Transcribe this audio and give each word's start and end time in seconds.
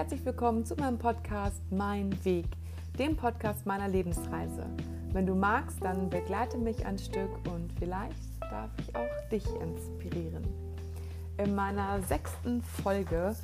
herzlich 0.00 0.24
willkommen 0.24 0.64
zu 0.64 0.74
meinem 0.76 0.96
Podcast 0.96 1.60
Mein 1.70 2.24
Weg, 2.24 2.46
dem 2.98 3.14
Podcast 3.18 3.66
meiner 3.66 3.86
Lebensreise. 3.86 4.64
Wenn 5.12 5.26
du 5.26 5.34
magst, 5.34 5.76
dann 5.84 6.08
begleite 6.08 6.56
mich 6.56 6.86
ein 6.86 6.96
Stück 6.98 7.28
und 7.52 7.70
vielleicht 7.78 8.16
darf 8.40 8.70
ich 8.78 8.96
auch 8.96 9.28
dich 9.30 9.44
inspirieren. 9.60 10.42
In 11.36 11.54
meiner 11.54 12.00
sechsten 12.00 12.62
Folge 12.62 13.36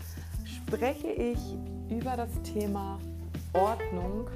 spreche 0.46 1.08
ich 1.08 1.38
über 1.90 2.16
das 2.16 2.30
Thema 2.40 2.98
Ordnung 3.52 4.26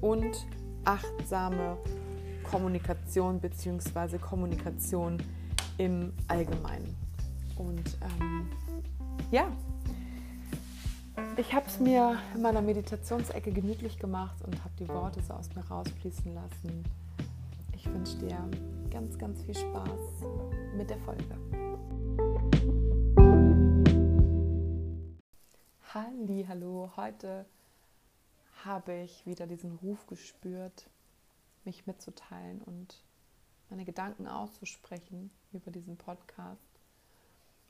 und 0.00 0.46
achtsame 0.84 1.76
Kommunikation 2.48 3.40
bzw. 3.40 4.18
Kommunikation 4.18 5.20
im 5.78 6.12
Allgemeinen. 6.28 6.94
Und 7.56 7.98
ähm, 8.20 8.46
ja, 9.32 9.48
ich 11.36 11.52
habe 11.52 11.66
es 11.66 11.78
mir 11.80 12.18
in 12.34 12.42
meiner 12.42 12.62
Meditationsecke 12.62 13.52
gemütlich 13.52 13.98
gemacht 13.98 14.36
und 14.44 14.58
habe 14.62 14.74
die 14.78 14.88
Worte 14.88 15.20
so 15.22 15.34
aus 15.34 15.54
mir 15.54 15.66
rausfließen 15.66 16.34
lassen. 16.34 16.84
Ich 17.72 17.86
wünsche 17.86 18.16
dir 18.18 18.48
ganz, 18.90 19.18
ganz 19.18 19.42
viel 19.42 19.54
Spaß 19.54 20.00
mit 20.76 20.88
der 20.90 20.98
Folge. 20.98 21.24
Halli, 25.92 26.44
hallo. 26.48 26.90
Heute 26.96 27.46
habe 28.64 28.94
ich 28.94 29.26
wieder 29.26 29.46
diesen 29.46 29.76
Ruf 29.76 30.06
gespürt, 30.06 30.88
mich 31.64 31.86
mitzuteilen 31.86 32.62
und 32.62 33.02
meine 33.70 33.84
Gedanken 33.84 34.26
auszusprechen 34.26 35.30
über 35.52 35.70
diesen 35.70 35.96
Podcast. 35.96 36.60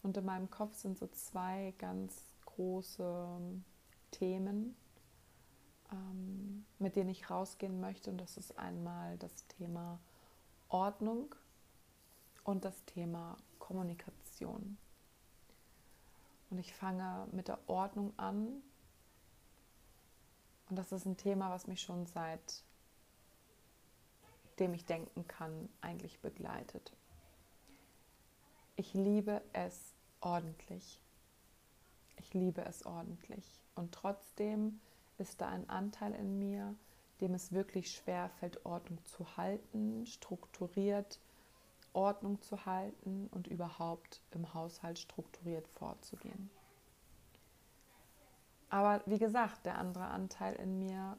Und 0.02 0.16
in 0.16 0.24
meinem 0.24 0.50
Kopf 0.50 0.76
sind 0.76 0.98
so 0.98 1.06
zwei 1.06 1.72
ganz 1.78 2.33
große 2.54 3.40
Themen, 4.10 4.76
ähm, 5.92 6.64
mit 6.78 6.96
denen 6.96 7.10
ich 7.10 7.30
rausgehen 7.30 7.80
möchte. 7.80 8.10
Und 8.10 8.18
das 8.18 8.36
ist 8.36 8.58
einmal 8.58 9.18
das 9.18 9.46
Thema 9.48 9.98
Ordnung 10.68 11.34
und 12.44 12.64
das 12.64 12.84
Thema 12.84 13.36
Kommunikation. 13.58 14.76
Und 16.50 16.58
ich 16.58 16.74
fange 16.74 17.26
mit 17.32 17.48
der 17.48 17.58
Ordnung 17.68 18.12
an. 18.18 18.62
Und 20.68 20.76
das 20.76 20.92
ist 20.92 21.04
ein 21.04 21.16
Thema, 21.16 21.50
was 21.50 21.66
mich 21.66 21.82
schon 21.82 22.06
seit 22.06 22.62
dem 24.58 24.74
ich 24.74 24.84
denken 24.84 25.26
kann, 25.26 25.68
eigentlich 25.80 26.20
begleitet. 26.20 26.92
Ich 28.76 28.94
liebe 28.94 29.42
es 29.52 29.94
ordentlich. 30.20 31.00
Liebe 32.34 32.64
es 32.64 32.84
ordentlich. 32.84 33.44
Und 33.74 33.92
trotzdem 33.92 34.80
ist 35.18 35.40
da 35.40 35.48
ein 35.48 35.68
Anteil 35.70 36.12
in 36.14 36.38
mir, 36.38 36.74
dem 37.20 37.34
es 37.34 37.52
wirklich 37.52 37.90
schwer 37.92 38.28
fällt, 38.40 38.64
Ordnung 38.66 38.98
zu 39.04 39.36
halten, 39.36 40.04
strukturiert 40.06 41.18
Ordnung 41.94 42.42
zu 42.42 42.66
halten 42.66 43.28
und 43.30 43.46
überhaupt 43.46 44.20
im 44.32 44.52
Haushalt 44.52 44.98
strukturiert 44.98 45.66
vorzugehen. 45.68 46.50
Aber 48.68 49.00
wie 49.06 49.18
gesagt, 49.18 49.64
der 49.64 49.78
andere 49.78 50.06
Anteil 50.06 50.56
in 50.56 50.80
mir 50.80 51.16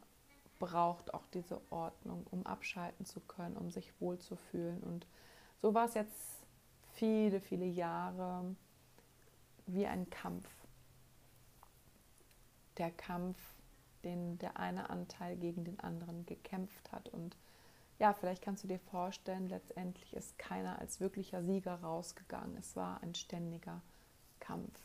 braucht 0.60 1.14
auch 1.14 1.26
diese 1.28 1.62
Ordnung, 1.70 2.28
um 2.30 2.46
abschalten 2.46 3.06
zu 3.06 3.22
können, 3.22 3.56
um 3.56 3.72
sich 3.72 3.94
wohlzufühlen. 4.02 4.84
Und 4.84 5.08
so 5.62 5.74
war 5.74 5.86
es 5.86 5.94
jetzt 5.94 6.46
viele, 6.94 7.40
viele 7.40 7.66
Jahre 7.66 8.56
wie 9.66 9.86
ein 9.86 10.10
Kampf 10.10 10.48
der 12.78 12.92
Kampf, 12.92 13.38
den 14.04 14.38
der 14.40 14.58
eine 14.58 14.90
Anteil 14.90 15.36
gegen 15.36 15.64
den 15.64 15.80
anderen 15.80 16.26
gekämpft 16.26 16.92
hat. 16.92 17.10
Und 17.10 17.36
ja, 18.00 18.14
vielleicht 18.14 18.42
kannst 18.42 18.64
du 18.64 18.68
dir 18.68 18.80
vorstellen, 18.80 19.50
letztendlich 19.50 20.14
ist 20.14 20.38
keiner 20.38 20.80
als 20.80 21.00
wirklicher 21.00 21.44
Sieger 21.44 21.76
rausgegangen. 21.76 22.58
Es 22.58 22.76
war 22.76 23.02
ein 23.02 23.16
ständiger 23.16 23.82
Kampf. 24.40 24.80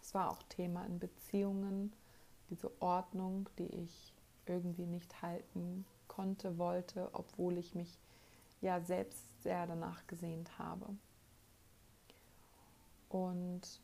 Es 0.00 0.14
war 0.14 0.30
auch 0.30 0.42
Thema 0.44 0.84
in 0.86 0.98
Beziehungen, 0.98 1.92
diese 2.48 2.70
Ordnung, 2.80 3.48
die 3.58 3.66
ich 3.66 4.12
irgendwie 4.46 4.86
nicht 4.86 5.20
halten 5.22 5.84
konnte, 6.06 6.58
wollte, 6.58 7.10
obwohl 7.12 7.58
ich 7.58 7.74
mich 7.74 7.98
ja 8.60 8.80
selbst 8.80 9.42
sehr 9.42 9.66
danach 9.66 10.06
gesehnt 10.06 10.58
habe. 10.58 10.86
Und 13.08 13.80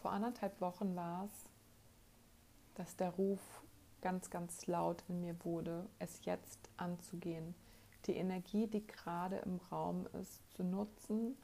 vor 0.00 0.12
anderthalb 0.12 0.60
Wochen 0.60 0.96
war 0.96 1.24
es, 1.24 1.45
dass 2.76 2.96
der 2.96 3.10
Ruf 3.10 3.40
ganz, 4.00 4.30
ganz 4.30 4.66
laut 4.66 5.02
in 5.08 5.20
mir 5.20 5.34
wurde, 5.44 5.88
es 5.98 6.24
jetzt 6.24 6.70
anzugehen. 6.76 7.54
Die 8.06 8.14
Energie, 8.14 8.68
die 8.68 8.86
gerade 8.86 9.36
im 9.38 9.58
Raum 9.72 10.06
ist, 10.20 10.48
zu 10.52 10.62
nutzen 10.62 11.36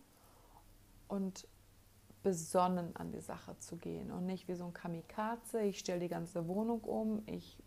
und 1.09 1.49
besonnen 2.23 2.95
an 2.95 3.11
die 3.11 3.21
Sache 3.21 3.59
zu 3.59 3.77
gehen 3.77 4.13
und 4.13 4.27
nicht 4.27 4.47
wie 4.47 4.55
so 4.55 4.65
ein 4.65 4.73
Kamikaze, 4.73 5.63
ich 5.63 5.81
stelle 5.81 5.99
die 5.99 6.09
ganze 6.09 6.47
Wohnung 6.47 6.81
um, 6.83 7.23
ich 7.27 7.59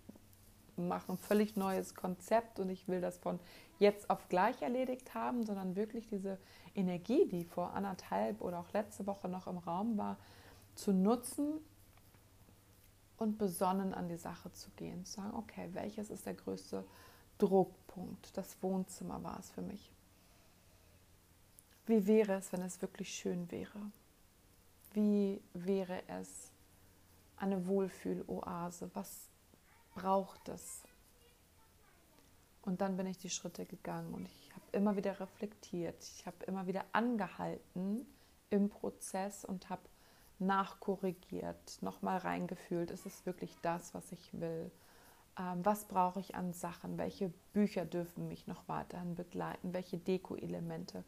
mache 0.78 1.12
ein 1.12 1.18
völlig 1.18 1.56
neues 1.56 1.94
Konzept 1.94 2.60
und 2.60 2.70
ich 2.70 2.88
will 2.88 3.02
das 3.02 3.18
von 3.18 3.40
jetzt 3.80 4.10
auf 4.10 4.30
gleich 4.30 4.62
erledigt 4.62 5.14
haben, 5.14 5.44
sondern 5.46 5.76
wirklich 5.76 6.08
diese 6.08 6.38
Energie, 6.74 7.28
die 7.28 7.44
vor 7.44 7.74
anderthalb 7.74 8.42
oder 8.42 8.60
auch 8.60 8.72
letzte 8.74 9.06
Woche 9.08 9.28
noch 9.28 9.48
im 9.48 9.58
Raum 9.58 9.98
war, 9.98 10.18
zu 10.76 10.94
nutzen 10.94 11.60
und 13.18 13.38
besonnen 13.38 13.94
an 13.94 14.10
die 14.10 14.18
Sache 14.18 14.52
zu 14.52 14.70
gehen. 14.72 15.06
Zu 15.06 15.14
sagen, 15.14 15.36
okay, 15.36 15.70
welches 15.74 16.10
ist 16.10 16.26
der 16.26 16.34
größte 16.34 16.86
Druckpunkt? 17.38 18.36
Das 18.38 18.62
Wohnzimmer 18.62 19.24
war 19.24 19.40
es 19.40 19.52
für 19.52 19.62
mich. 19.62 19.92
Wie 21.86 22.08
wäre 22.08 22.34
es, 22.34 22.52
wenn 22.52 22.62
es 22.62 22.82
wirklich 22.82 23.10
schön 23.14 23.50
wäre? 23.52 23.80
Wie 24.94 25.42
wäre 25.54 26.02
es 26.08 26.52
eine 27.38 27.68
Wohlfühloase? 27.68 28.90
Was 28.94 29.30
braucht 29.94 30.50
es? 30.50 30.82
Und 32.64 32.82
dann 32.82 32.98
bin 32.98 33.06
ich 33.06 33.20
die 33.20 33.30
Schritte 33.30 33.66
gegangen 33.66 34.14
und 34.14 34.26
ich 34.26 34.52
habe 34.52 34.66
immer 34.72 34.96
wieder 34.96 35.20
reflektiert. 35.20 35.96
Ich 36.02 36.26
habe 36.26 36.44
immer 36.46 36.66
wieder 36.66 36.84
angehalten 36.92 38.08
im 38.50 38.70
Prozess 38.70 39.46
und 39.46 39.70
habe 39.70 39.84
nachkorrigiert, 40.40 41.82
nochmal 41.82 42.18
reingefühlt, 42.18 42.92
ist 42.92 43.06
es 43.06 43.26
wirklich 43.26 43.56
das, 43.62 43.94
was 43.94 44.12
ich 44.12 44.40
will? 44.40 44.72
Ähm, 45.38 45.66
was 45.66 45.86
brauche 45.86 46.20
ich 46.20 46.36
an 46.36 46.54
Sachen? 46.54 46.98
Welche 46.98 47.32
Bücher 47.54 47.86
dürfen 47.86 48.28
mich 48.28 48.48
noch 48.48 48.68
weiterhin 48.68 49.16
begleiten? 49.16 49.74
Welche 49.74 49.98
Deko-Elemente? 49.98 51.04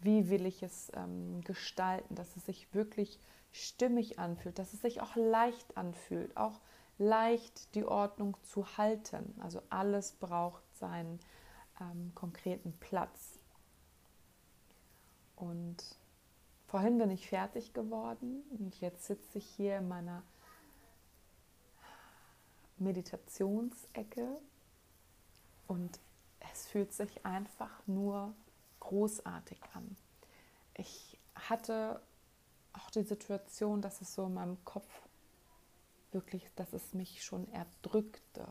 Wie 0.00 0.30
will 0.30 0.46
ich 0.46 0.62
es 0.62 0.90
ähm, 0.94 1.42
gestalten, 1.42 2.14
dass 2.14 2.36
es 2.36 2.46
sich 2.46 2.72
wirklich 2.74 3.18
stimmig 3.52 4.18
anfühlt, 4.18 4.58
dass 4.58 4.72
es 4.72 4.80
sich 4.82 5.00
auch 5.00 5.16
leicht 5.16 5.76
anfühlt, 5.76 6.36
auch 6.36 6.60
leicht 6.98 7.74
die 7.74 7.84
Ordnung 7.84 8.36
zu 8.42 8.76
halten. 8.76 9.34
Also 9.40 9.62
alles 9.70 10.12
braucht 10.12 10.62
seinen 10.76 11.18
ähm, 11.80 12.12
konkreten 12.14 12.72
Platz. 12.78 13.38
Und 15.36 15.98
Vorhin 16.70 16.98
bin 16.98 17.10
ich 17.10 17.28
fertig 17.28 17.72
geworden 17.72 18.44
und 18.56 18.80
jetzt 18.80 19.06
sitze 19.06 19.38
ich 19.38 19.46
hier 19.56 19.78
in 19.78 19.88
meiner 19.88 20.22
Meditationsecke 22.78 24.38
und 25.66 25.98
es 26.38 26.68
fühlt 26.68 26.92
sich 26.92 27.26
einfach 27.26 27.84
nur 27.88 28.32
großartig 28.78 29.58
an. 29.74 29.96
Ich 30.74 31.18
hatte 31.34 32.00
auch 32.72 32.90
die 32.90 33.02
Situation, 33.02 33.82
dass 33.82 34.00
es 34.00 34.14
so 34.14 34.26
in 34.26 34.34
meinem 34.34 34.64
Kopf 34.64 35.02
wirklich, 36.12 36.48
dass 36.54 36.72
es 36.72 36.94
mich 36.94 37.24
schon 37.24 37.48
erdrückte, 37.52 38.46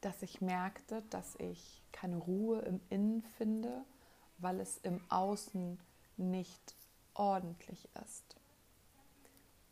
dass 0.00 0.22
ich 0.22 0.40
merkte, 0.40 1.02
dass 1.10 1.36
ich 1.36 1.82
keine 1.92 2.16
Ruhe 2.16 2.60
im 2.60 2.80
Innen 2.88 3.22
finde, 3.36 3.84
weil 4.38 4.60
es 4.60 4.78
im 4.78 5.02
Außen 5.10 5.78
nicht 6.20 6.74
ordentlich 7.14 7.88
ist. 8.06 8.36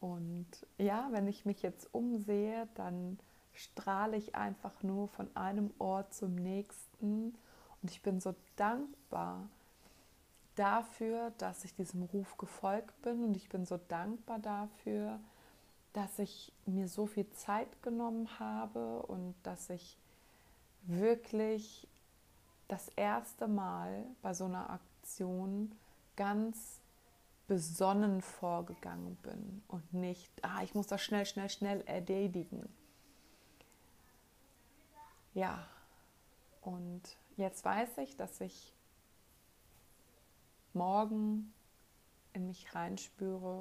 Und 0.00 0.46
ja, 0.78 1.08
wenn 1.10 1.26
ich 1.26 1.44
mich 1.44 1.62
jetzt 1.62 1.92
umsehe, 1.92 2.68
dann 2.74 3.18
strahle 3.52 4.16
ich 4.16 4.34
einfach 4.34 4.82
nur 4.82 5.08
von 5.08 5.28
einem 5.36 5.72
Ort 5.78 6.14
zum 6.14 6.34
nächsten. 6.34 7.36
Und 7.82 7.90
ich 7.90 8.02
bin 8.02 8.20
so 8.20 8.34
dankbar 8.56 9.48
dafür, 10.54 11.32
dass 11.38 11.64
ich 11.64 11.74
diesem 11.74 12.04
Ruf 12.04 12.36
gefolgt 12.36 13.00
bin. 13.02 13.24
Und 13.24 13.36
ich 13.36 13.48
bin 13.48 13.64
so 13.64 13.78
dankbar 13.88 14.38
dafür, 14.38 15.18
dass 15.92 16.18
ich 16.18 16.52
mir 16.66 16.86
so 16.86 17.06
viel 17.06 17.28
Zeit 17.30 17.82
genommen 17.82 18.38
habe 18.38 19.02
und 19.02 19.34
dass 19.42 19.70
ich 19.70 19.98
wirklich 20.82 21.88
das 22.68 22.88
erste 22.90 23.48
Mal 23.48 24.04
bei 24.22 24.34
so 24.34 24.44
einer 24.44 24.70
Aktion 24.70 25.72
ganz 26.18 26.80
besonnen 27.46 28.20
vorgegangen 28.22 29.14
bin 29.22 29.62
und 29.68 29.94
nicht, 29.94 30.32
ah, 30.42 30.62
ich 30.64 30.74
muss 30.74 30.88
das 30.88 31.00
schnell, 31.00 31.24
schnell, 31.24 31.48
schnell 31.48 31.80
erledigen. 31.82 32.68
Ja, 35.32 35.64
und 36.60 37.02
jetzt 37.36 37.64
weiß 37.64 37.98
ich, 37.98 38.16
dass 38.16 38.40
ich 38.40 38.74
morgen 40.72 41.54
in 42.32 42.48
mich 42.48 42.74
reinspüre 42.74 43.60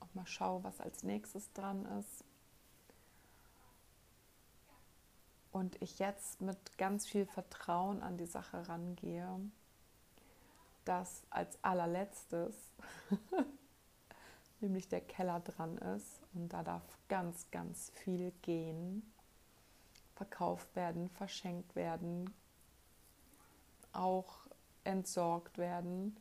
und 0.00 0.14
mal 0.14 0.26
schaue, 0.26 0.62
was 0.64 0.80
als 0.80 1.02
nächstes 1.02 1.50
dran 1.54 1.86
ist. 1.98 2.24
Und 5.50 5.80
ich 5.80 5.98
jetzt 5.98 6.42
mit 6.42 6.76
ganz 6.76 7.06
viel 7.06 7.24
Vertrauen 7.24 8.02
an 8.02 8.18
die 8.18 8.26
Sache 8.26 8.68
rangehe, 8.68 9.40
dass 10.84 11.22
als 11.30 11.62
allerletztes 11.62 12.54
nämlich 14.60 14.88
der 14.88 15.00
Keller 15.00 15.40
dran 15.40 15.76
ist 15.78 16.20
und 16.34 16.52
da 16.52 16.62
darf 16.62 16.82
ganz, 17.08 17.50
ganz 17.50 17.90
viel 17.90 18.32
gehen, 18.42 19.12
verkauft 20.14 20.74
werden, 20.76 21.10
verschenkt 21.10 21.74
werden, 21.74 22.32
auch 23.92 24.46
entsorgt 24.84 25.58
werden. 25.58 26.16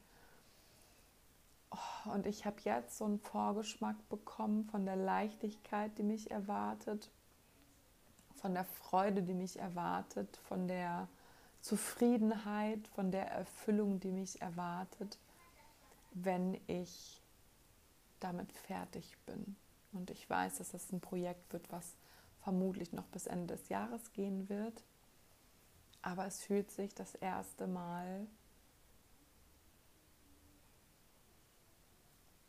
Oh, 1.72 2.12
und 2.14 2.26
ich 2.26 2.46
habe 2.46 2.58
jetzt 2.64 2.98
so 2.98 3.06
einen 3.06 3.20
Vorgeschmack 3.20 4.10
bekommen 4.10 4.66
von 4.66 4.86
der 4.86 4.98
Leichtigkeit, 4.98 5.98
die 5.98 6.04
mich 6.04 6.32
erwartet, 6.32 7.12
von 8.36 8.54
der 8.54 8.66
Freude, 8.66 9.22
die 9.22 9.34
mich 9.36 9.60
erwartet, 9.60 10.38
von 10.38 10.68
der 10.68 11.08
Zufriedenheit, 11.62 12.88
von 12.90 13.12
der 13.12 13.28
Erfüllung, 13.32 14.00
die 14.00 14.12
mich 14.12 14.42
erwartet, 14.42 15.18
wenn 16.14 16.60
ich 16.68 17.22
damit 18.20 18.52
fertig 18.52 19.18
bin. 19.26 19.56
Und 19.94 20.10
ich 20.10 20.30
weiß, 20.30 20.58
dass 20.58 20.72
das 20.72 20.92
ein 20.92 21.02
Projekt 21.02 21.54
wird, 21.54 21.72
was 21.72 21.96
vermutlich 22.44 22.94
noch 22.94 23.06
bis 23.08 23.28
Ende 23.28 23.56
des 23.56 23.70
Jahres 23.70 24.12
gehen 24.14 24.50
wird. 24.50 24.84
Aber 26.02 26.26
es 26.26 26.42
fühlt 26.42 26.72
sich 26.72 26.96
das 26.96 27.16
erste 27.16 27.68
Mal 27.68 28.26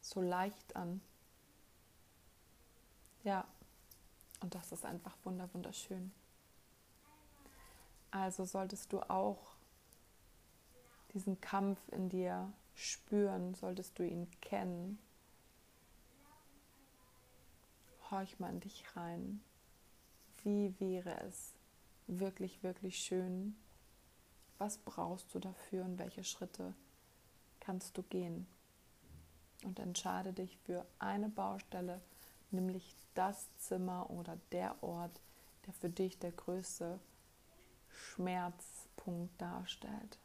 so 0.01 0.21
leicht 0.21 0.75
an. 0.77 1.01
Ja, 3.25 3.45
und 4.41 4.55
das 4.55 4.73
ist 4.73 4.85
einfach 4.85 5.17
wunderschön. 5.25 6.13
Also 8.13 8.45
solltest 8.45 8.93
du 8.93 9.01
auch 9.01 9.57
diesen 11.15 11.41
Kampf 11.41 11.81
in 11.89 12.11
dir 12.11 12.53
spüren, 12.75 13.55
solltest 13.55 13.99
du 13.99 14.07
ihn 14.07 14.31
kennen. 14.43 14.99
Horch 18.11 18.39
mal 18.39 18.51
in 18.51 18.61
dich 18.61 18.85
rein. 18.95 19.43
Wie 20.45 20.79
wäre 20.79 21.19
es 21.23 21.55
wirklich, 22.07 22.63
wirklich 22.63 22.99
schön? 22.99 23.57
Was 24.59 24.77
brauchst 24.77 25.35
du 25.35 25.39
dafür 25.39 25.85
und 25.85 25.99
welche 25.99 26.23
Schritte 26.23 26.75
kannst 27.61 27.97
du 27.97 28.03
gehen? 28.03 28.47
Und 29.65 29.79
entscheide 29.79 30.35
dich 30.35 30.59
für 30.59 30.85
eine 30.99 31.31
Baustelle, 31.31 32.03
nämlich 32.51 32.95
das 33.15 33.49
Zimmer 33.57 34.11
oder 34.11 34.37
der 34.51 34.83
Ort, 34.83 35.19
der 35.67 35.73
für 35.73 35.89
dich 35.89 36.19
der 36.19 36.33
größte 36.33 37.01
Schmerzpunkt 37.93 39.41
darstellt. 39.41 40.19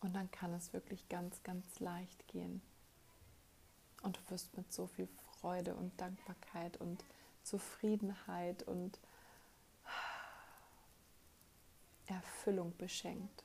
Und 0.00 0.14
dann 0.14 0.30
kann 0.30 0.52
es 0.54 0.72
wirklich 0.72 1.08
ganz, 1.08 1.42
ganz 1.42 1.80
leicht 1.80 2.28
gehen. 2.28 2.62
Und 4.02 4.16
du 4.16 4.20
wirst 4.30 4.56
mit 4.56 4.72
so 4.72 4.86
viel 4.86 5.08
Freude 5.40 5.74
und 5.74 6.00
Dankbarkeit 6.00 6.76
und 6.76 7.04
Zufriedenheit 7.42 8.62
und 8.64 8.98
Erfüllung 12.06 12.76
beschenkt. 12.76 13.44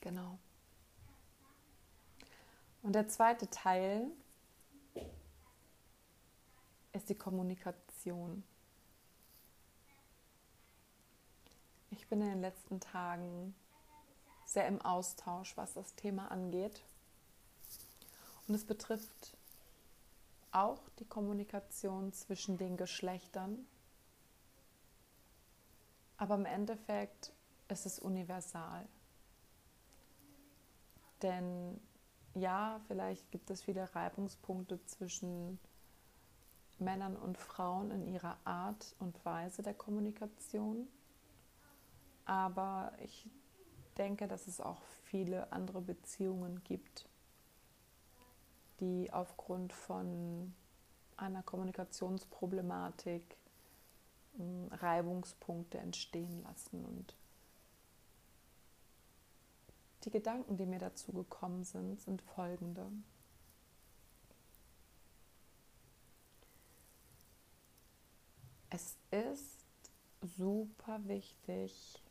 Genau. 0.00 0.38
Und 2.82 2.92
der 2.92 3.08
zweite 3.08 3.48
Teil 3.50 4.06
ist 6.92 7.08
die 7.08 7.14
Kommunikation. 7.14 8.44
Ich 12.06 12.10
bin 12.10 12.20
in 12.20 12.28
den 12.28 12.40
letzten 12.40 12.78
Tagen 12.78 13.52
sehr 14.44 14.68
im 14.68 14.80
Austausch, 14.80 15.56
was 15.56 15.74
das 15.74 15.96
Thema 15.96 16.30
angeht. 16.30 16.84
Und 18.46 18.54
es 18.54 18.64
betrifft 18.64 19.36
auch 20.52 20.88
die 21.00 21.04
Kommunikation 21.04 22.12
zwischen 22.12 22.58
den 22.58 22.76
Geschlechtern. 22.76 23.66
Aber 26.16 26.36
im 26.36 26.44
Endeffekt 26.44 27.32
ist 27.66 27.86
es 27.86 27.98
universal. 27.98 28.86
Denn 31.22 31.80
ja, 32.34 32.80
vielleicht 32.86 33.32
gibt 33.32 33.50
es 33.50 33.62
viele 33.64 33.92
Reibungspunkte 33.96 34.78
zwischen 34.84 35.58
Männern 36.78 37.16
und 37.16 37.36
Frauen 37.36 37.90
in 37.90 38.06
ihrer 38.06 38.38
Art 38.44 38.94
und 39.00 39.24
Weise 39.24 39.64
der 39.64 39.74
Kommunikation. 39.74 40.86
Aber 42.26 42.92
ich 43.02 43.30
denke, 43.96 44.28
dass 44.28 44.46
es 44.46 44.60
auch 44.60 44.82
viele 45.04 45.52
andere 45.52 45.80
Beziehungen 45.80 46.62
gibt, 46.64 47.08
die 48.80 49.10
aufgrund 49.12 49.72
von 49.72 50.52
einer 51.16 51.42
Kommunikationsproblematik 51.42 53.38
hm, 54.36 54.68
Reibungspunkte 54.72 55.78
entstehen 55.78 56.42
lassen. 56.42 56.84
Und 56.84 57.16
die 60.04 60.10
Gedanken, 60.10 60.56
die 60.56 60.66
mir 60.66 60.78
dazu 60.80 61.12
gekommen 61.12 61.64
sind, 61.64 62.00
sind 62.00 62.20
folgende. 62.22 62.86
Es 68.68 68.98
ist 69.10 69.64
super 70.20 71.00
wichtig, 71.06 72.02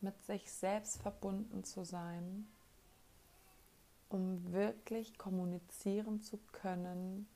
mit 0.00 0.22
sich 0.24 0.50
selbst 0.50 1.00
verbunden 1.02 1.64
zu 1.64 1.84
sein, 1.84 2.46
um 4.08 4.52
wirklich 4.52 5.18
kommunizieren 5.18 6.22
zu 6.22 6.38
können, 6.52 7.28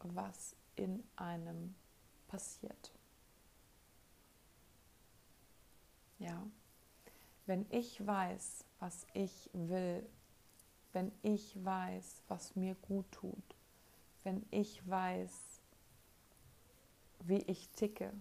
was 0.00 0.56
in 0.76 1.02
einem 1.16 1.74
passiert. 2.28 2.92
Ja, 6.18 6.46
wenn 7.46 7.64
ich 7.70 8.04
weiß, 8.06 8.64
was 8.80 9.06
ich 9.14 9.50
will, 9.52 10.04
wenn 10.92 11.12
ich 11.22 11.64
weiß, 11.64 12.22
was 12.28 12.56
mir 12.56 12.74
gut 12.74 13.10
tut, 13.12 13.56
wenn 14.24 14.44
ich 14.50 14.86
weiß, 14.88 15.60
wie 17.20 17.42
ich 17.42 17.68
ticke, 17.70 18.12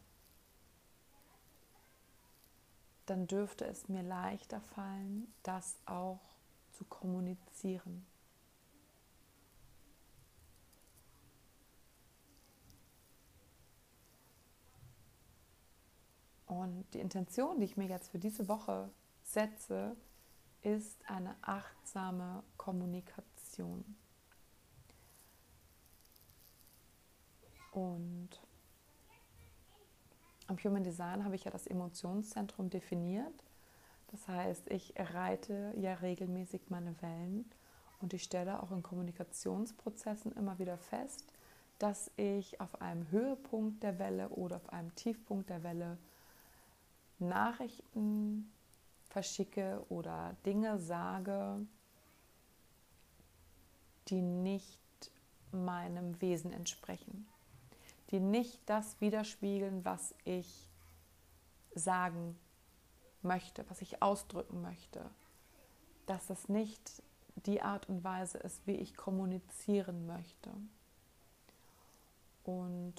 dann 3.08 3.26
dürfte 3.26 3.66
es 3.66 3.88
mir 3.90 4.04
leichter 4.04 4.62
fallen, 4.62 5.34
das 5.42 5.78
auch 5.86 6.20
zu 6.74 6.86
kommunizieren. 6.86 8.06
Und 16.46 16.86
die 16.94 17.00
Intention, 17.00 17.60
die 17.60 17.66
ich 17.66 17.78
mir 17.78 17.88
jetzt 17.88 18.10
für 18.10 18.20
diese 18.20 18.48
Woche 18.48 18.90
setze, 19.24 19.98
ist 20.62 20.98
eine 21.10 21.36
achtsame 21.42 22.44
Kommunikation. 22.58 23.84
Und 27.72 28.30
am 30.48 30.58
Human 30.58 30.84
Design 30.84 31.24
habe 31.24 31.36
ich 31.36 31.44
ja 31.44 31.52
das 31.52 31.68
Emotionszentrum 31.68 32.70
definiert. 32.70 33.44
Das 34.08 34.28
heißt, 34.28 34.70
ich 34.72 34.94
reite 34.98 35.74
ja 35.78 35.94
regelmäßig 35.96 36.70
meine 36.70 37.00
Wellen 37.02 37.50
und 38.00 38.14
ich 38.14 38.24
stelle 38.24 38.64
auch 38.64 38.72
in 38.72 38.82
Kommunikationsprozessen 38.82 40.32
immer 40.34 40.58
wieder 40.60 40.78
fest, 40.78 41.26
dass 41.78 42.10
ich 42.16 42.60
auf 42.62 42.82
einem 42.82 43.10
Höhepunkt 43.12 43.84
der 43.84 44.00
Welle 44.00 44.30
oder 44.30 44.56
auf 44.56 44.70
einem 44.72 44.96
Tiefpunkt 44.96 45.50
der 45.50 45.64
Welle 45.64 45.98
Nachrichten 47.20 48.52
verschicke 49.10 49.84
oder 49.90 50.36
Dinge 50.46 50.80
sage, 50.80 51.66
die 54.08 54.22
nicht 54.22 54.80
meinem 55.52 56.20
Wesen 56.22 56.54
entsprechen 56.54 57.28
die 58.12 58.20
nicht 58.20 58.62
das 58.66 59.00
widerspiegeln, 59.02 59.84
was 59.84 60.16
ich 60.24 60.70
sagen 61.76 62.38
möchte, 63.22 63.70
was 63.70 63.82
ich 63.82 64.02
ausdrücken 64.02 64.62
möchte, 64.62 65.10
dass 66.06 66.28
das 66.28 66.50
nicht 66.50 67.04
die 67.46 67.62
Art 67.62 67.90
und 67.90 68.04
Weise 68.04 68.38
ist, 68.40 68.66
wie 68.66 68.76
ich 68.76 68.96
kommunizieren 68.96 70.08
möchte. 70.08 70.52
Und 72.44 72.96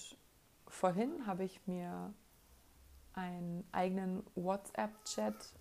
vorhin 0.66 1.26
habe 1.26 1.44
ich 1.44 1.66
mir 1.66 2.12
einen 3.14 3.66
eigenen 3.72 4.22
WhatsApp-Chat 4.36 5.52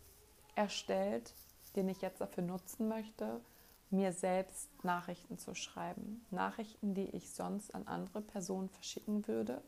erstellt, 0.56 1.34
den 1.76 1.90
ich 1.90 2.02
jetzt 2.02 2.22
dafür 2.22 2.44
nutzen 2.44 2.88
möchte, 2.88 3.42
mir 3.90 4.12
selbst 4.12 4.70
Nachrichten 4.84 5.38
zu 5.38 5.56
schreiben. 5.56 6.26
Nachrichten, 6.30 6.94
die 6.94 7.10
ich 7.10 7.32
sonst 7.32 7.74
an 7.74 7.88
andere 7.88 8.22
Personen 8.22 8.70
verschicken 8.70 9.28
würde, 9.28 9.62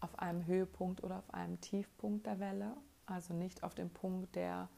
auf 0.00 0.18
einem 0.18 0.46
Höhepunkt 0.46 1.02
oder 1.02 1.18
auf 1.18 1.34
einem 1.34 1.60
Tiefpunkt 1.60 2.26
der 2.26 2.38
Welle, 2.40 2.76
also 3.06 3.34
nicht 3.34 3.62
auf 3.62 3.74
dem 3.74 3.90
Punkt 3.90 4.34
der 4.36 4.68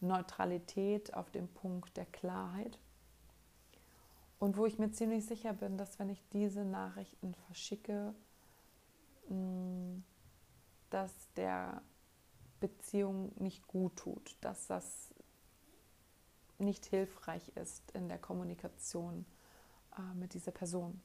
Neutralität, 0.00 1.12
auf 1.14 1.30
dem 1.30 1.48
Punkt 1.48 1.96
der 1.96 2.06
Klarheit. 2.06 2.78
Und 4.38 4.56
wo 4.56 4.64
ich 4.64 4.78
mir 4.78 4.90
ziemlich 4.90 5.26
sicher 5.26 5.52
bin, 5.52 5.76
dass 5.76 5.98
wenn 5.98 6.08
ich 6.08 6.22
diese 6.32 6.64
Nachrichten 6.64 7.34
verschicke, 7.34 8.14
mm, 9.28 9.98
dass 10.88 11.12
der 11.36 11.82
Beziehung 12.58 13.32
nicht 13.38 13.66
gut 13.66 13.96
tut, 13.96 14.36
dass 14.40 14.66
das 14.66 15.09
nicht 16.60 16.86
hilfreich 16.86 17.48
ist 17.56 17.90
in 17.92 18.08
der 18.08 18.18
Kommunikation 18.18 19.24
äh, 19.96 20.14
mit 20.14 20.34
dieser 20.34 20.52
Person. 20.52 21.00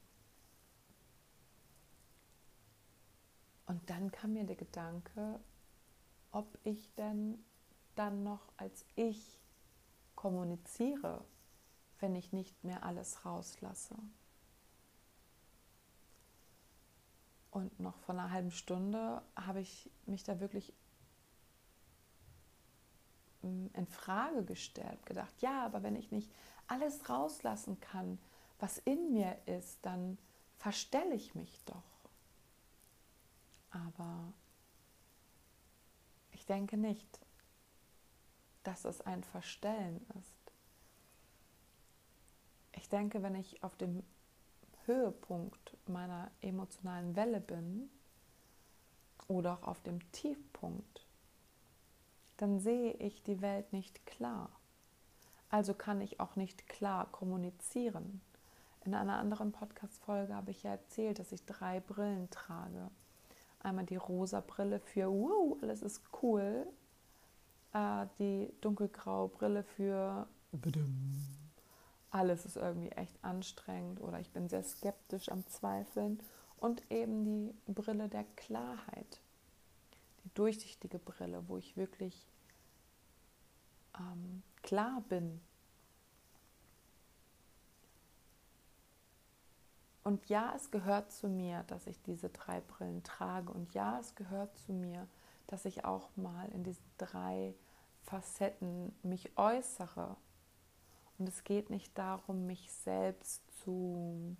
Und 3.66 3.90
dann 3.90 4.12
kam 4.12 4.34
mir 4.34 4.44
der 4.44 4.56
Gedanke, 4.56 5.40
ob 6.30 6.58
ich 6.64 6.94
denn 6.94 7.44
dann 7.96 8.22
noch 8.22 8.52
als 8.56 8.84
ich 8.94 9.40
kommuniziere, 10.14 11.24
wenn 11.98 12.14
ich 12.14 12.32
nicht 12.32 12.62
mehr 12.62 12.84
alles 12.84 13.24
rauslasse. 13.24 13.96
Und 17.50 17.80
noch 17.80 17.96
vor 18.00 18.14
einer 18.14 18.30
halben 18.30 18.50
Stunde 18.50 19.22
habe 19.34 19.60
ich 19.60 19.90
mich 20.04 20.24
da 20.24 20.40
wirklich 20.40 20.74
in 23.46 23.86
Frage 23.86 24.44
gestellt, 24.44 25.04
gedacht, 25.06 25.40
ja, 25.40 25.64
aber 25.64 25.82
wenn 25.82 25.96
ich 25.96 26.10
nicht 26.10 26.30
alles 26.66 27.08
rauslassen 27.08 27.80
kann, 27.80 28.18
was 28.58 28.78
in 28.78 29.12
mir 29.12 29.36
ist, 29.46 29.78
dann 29.82 30.18
verstelle 30.58 31.14
ich 31.14 31.34
mich 31.34 31.62
doch. 31.64 31.82
Aber 33.70 34.32
ich 36.32 36.46
denke 36.46 36.76
nicht, 36.76 37.20
dass 38.62 38.84
es 38.84 39.00
ein 39.02 39.22
Verstellen 39.22 40.04
ist. 40.18 40.34
Ich 42.72 42.88
denke, 42.88 43.22
wenn 43.22 43.34
ich 43.34 43.62
auf 43.62 43.76
dem 43.76 44.02
Höhepunkt 44.86 45.76
meiner 45.88 46.30
emotionalen 46.40 47.16
Welle 47.16 47.40
bin 47.40 47.90
oder 49.28 49.54
auch 49.54 49.62
auf 49.64 49.82
dem 49.82 50.00
Tiefpunkt, 50.12 51.05
dann 52.36 52.60
sehe 52.60 52.92
ich 52.94 53.22
die 53.22 53.40
Welt 53.40 53.72
nicht 53.72 54.06
klar. 54.06 54.50
Also 55.48 55.74
kann 55.74 56.00
ich 56.00 56.20
auch 56.20 56.36
nicht 56.36 56.68
klar 56.68 57.10
kommunizieren. 57.12 58.20
In 58.84 58.94
einer 58.94 59.18
anderen 59.18 59.52
Podcast-Folge 59.52 60.34
habe 60.34 60.50
ich 60.50 60.62
ja 60.62 60.70
erzählt, 60.70 61.18
dass 61.18 61.32
ich 61.32 61.44
drei 61.44 61.80
Brillen 61.80 62.30
trage. 62.30 62.90
Einmal 63.60 63.86
die 63.86 63.96
rosa 63.96 64.40
Brille 64.40 64.78
für, 64.80 65.08
wow, 65.10 65.56
alles 65.62 65.82
ist 65.82 66.02
cool. 66.22 66.66
Äh, 67.72 68.06
die 68.18 68.52
dunkelgraue 68.60 69.28
Brille 69.28 69.64
für, 69.64 70.28
alles 72.10 72.46
ist 72.46 72.56
irgendwie 72.56 72.90
echt 72.90 73.16
anstrengend 73.22 74.00
oder 74.00 74.20
ich 74.20 74.30
bin 74.30 74.48
sehr 74.48 74.62
skeptisch 74.62 75.30
am 75.30 75.46
Zweifeln. 75.48 76.20
Und 76.58 76.90
eben 76.90 77.50
die 77.66 77.72
Brille 77.72 78.08
der 78.08 78.24
Klarheit, 78.36 79.20
durchsichtige 80.38 80.98
Brille, 80.98 81.48
wo 81.48 81.56
ich 81.56 81.76
wirklich 81.76 82.26
ähm, 83.98 84.42
klar 84.62 85.02
bin. 85.08 85.40
Und 90.04 90.28
ja, 90.28 90.52
es 90.54 90.70
gehört 90.70 91.10
zu 91.10 91.28
mir, 91.28 91.64
dass 91.64 91.86
ich 91.88 92.00
diese 92.02 92.28
drei 92.28 92.60
Brillen 92.60 93.02
trage. 93.02 93.52
Und 93.52 93.74
ja, 93.74 93.98
es 93.98 94.14
gehört 94.14 94.56
zu 94.58 94.72
mir, 94.72 95.08
dass 95.48 95.64
ich 95.64 95.84
auch 95.84 96.08
mal 96.16 96.48
in 96.50 96.62
diesen 96.62 96.84
drei 96.96 97.54
Facetten 98.04 98.94
mich 99.02 99.36
äußere 99.36 100.16
und 101.18 101.28
es 101.28 101.44
geht 101.44 101.70
nicht 101.70 101.96
darum, 101.96 102.46
mich 102.46 102.70
selbst 102.70 103.42
zu 103.62 104.36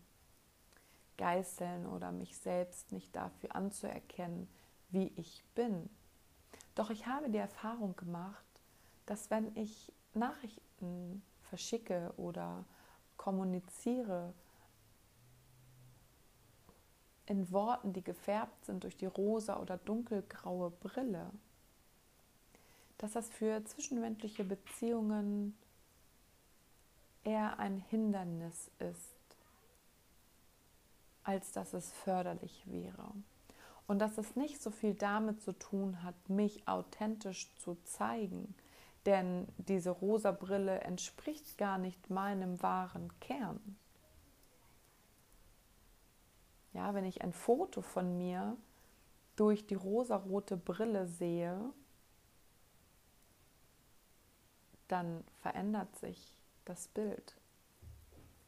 geißeln 1.17 1.87
oder 1.87 2.13
mich 2.13 2.37
selbst 2.37 2.93
nicht 2.93 3.17
dafür 3.17 3.55
anzuerkennen, 3.55 4.49
wie 4.97 5.13
ich 5.17 5.45
bin. 5.55 5.91
Doch 6.75 6.89
ich 6.89 7.07
habe 7.07 7.29
die 7.29 7.37
Erfahrung 7.37 7.95
gemacht, 7.97 8.45
dass 9.05 9.31
wenn 9.31 9.55
ich 9.55 9.93
Nachrichten 10.15 11.23
verschicke 11.51 12.15
oder 12.17 12.65
kommuniziere 13.19 14.33
in 17.27 17.53
Worten, 17.53 17.93
die 17.93 18.03
gefärbt 18.03 18.65
sind 18.65 18.85
durch 18.85 18.97
die 18.97 19.07
rosa 19.07 19.61
oder 19.61 19.77
dunkelgraue 19.77 20.71
Brille, 20.71 21.31
dass 22.97 23.13
das 23.13 23.29
für 23.29 23.63
zwischenmenschliche 23.65 24.45
Beziehungen 24.45 25.59
eher 27.23 27.59
ein 27.59 27.81
Hindernis 27.91 28.71
ist, 28.79 29.37
als 31.23 31.53
dass 31.53 31.75
es 31.75 31.93
förderlich 31.93 32.63
wäre. 32.67 33.13
Und 33.87 34.01
dass 34.01 34.19
es 34.19 34.35
nicht 34.35 34.61
so 34.63 34.71
viel 34.71 34.95
damit 34.95 35.41
zu 35.41 35.53
tun 35.53 36.03
hat, 36.03 36.29
mich 36.29 36.67
authentisch 36.67 37.55
zu 37.57 37.77
zeigen, 37.85 38.55
denn 39.07 39.47
diese 39.59 39.91
rosa 39.91 40.33
Brille 40.33 40.81
entspricht 40.81 41.57
gar 41.57 41.79
nicht 41.79 42.11
meinem 42.11 42.61
wahren 42.63 43.13
Kern. 43.21 43.79
Ja, 46.73 46.93
wenn 46.95 47.05
ich 47.05 47.23
ein 47.23 47.33
Foto 47.33 47.81
von 47.81 48.19
mir 48.19 48.57
durch 49.37 49.67
die 49.67 49.77
rosarote 49.77 50.57
Brille 50.57 51.07
sehe, 51.07 51.73
dann 54.89 55.25
verändert 55.41 55.95
sich 55.97 56.37
das 56.65 56.89
Bild. 56.89 57.37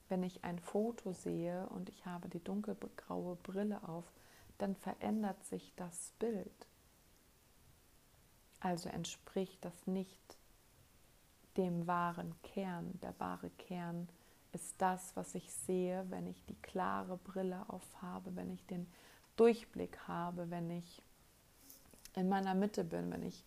Wenn 0.08 0.22
ich 0.22 0.44
ein 0.44 0.58
Foto 0.58 1.12
sehe 1.12 1.68
und 1.68 1.88
ich 1.88 2.06
habe 2.06 2.28
die 2.28 2.42
dunkelgraue 2.42 3.36
Brille 3.36 3.86
auf, 3.86 4.04
dann 4.58 4.74
verändert 4.76 5.44
sich 5.44 5.72
das 5.76 6.12
Bild. 6.18 6.66
Also 8.60 8.88
entspricht 8.88 9.64
das 9.64 9.86
nicht 9.86 10.36
dem 11.56 11.86
wahren 11.86 12.34
Kern. 12.42 12.98
Der 13.00 13.18
wahre 13.18 13.50
Kern 13.50 14.08
ist 14.52 14.74
das, 14.78 15.14
was 15.16 15.34
ich 15.34 15.52
sehe, 15.52 16.04
wenn 16.10 16.26
ich 16.26 16.44
die 16.46 16.60
klare 16.62 17.16
Brille 17.18 17.64
aufhabe, 17.68 18.34
wenn 18.34 18.50
ich 18.50 18.66
den 18.66 18.86
Durchblick 19.36 19.98
habe, 20.08 20.50
wenn 20.50 20.70
ich 20.70 21.02
in 22.14 22.28
meiner 22.28 22.54
Mitte 22.54 22.82
bin, 22.82 23.12
wenn 23.12 23.22
ich 23.22 23.44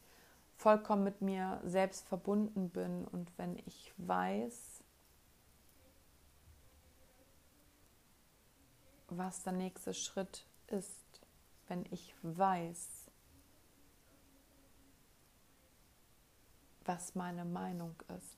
vollkommen 0.56 1.04
mit 1.04 1.22
mir 1.22 1.60
selbst 1.66 2.08
verbunden 2.08 2.70
bin 2.70 3.06
und 3.06 3.32
wenn 3.38 3.58
ich 3.66 3.94
weiß, 3.98 4.84
was 9.10 9.44
der 9.44 9.54
nächste 9.54 9.94
Schritt 9.94 10.46
ist, 10.68 11.01
wenn 11.72 11.86
ich 11.90 12.14
weiß, 12.22 13.10
was 16.84 17.16
meine 17.16 17.46
Meinung 17.46 17.96
ist. 18.18 18.38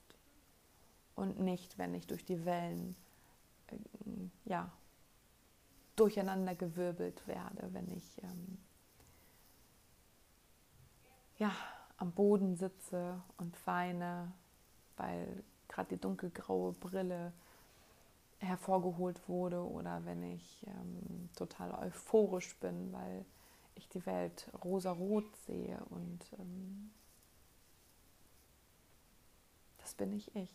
Und 1.16 1.40
nicht, 1.40 1.76
wenn 1.76 1.94
ich 1.94 2.06
durch 2.06 2.24
die 2.24 2.44
Wellen 2.44 2.94
äh, 3.66 3.76
ja, 4.44 4.70
durcheinandergewirbelt 5.96 7.26
werde, 7.26 7.74
wenn 7.74 7.90
ich 7.90 8.22
ähm, 8.22 8.58
ja, 11.38 11.50
am 11.96 12.12
Boden 12.12 12.54
sitze 12.54 13.20
und 13.36 13.66
weine, 13.66 14.32
weil 14.96 15.42
gerade 15.66 15.88
die 15.88 16.00
dunkelgraue 16.00 16.72
Brille 16.74 17.32
hervorgeholt 18.38 19.28
wurde 19.28 19.62
oder 19.62 20.04
wenn 20.04 20.22
ich 20.22 20.66
ähm, 20.66 21.30
total 21.36 21.72
euphorisch 21.86 22.54
bin, 22.56 22.92
weil 22.92 23.24
ich 23.74 23.88
die 23.88 24.04
Welt 24.06 24.50
rosarot 24.62 25.24
sehe 25.46 25.78
und 25.90 26.20
ähm, 26.38 26.90
das 29.78 29.94
bin 29.94 30.12
ich 30.12 30.34
ich. 30.34 30.50